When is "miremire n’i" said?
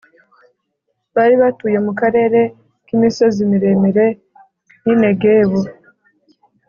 3.51-4.95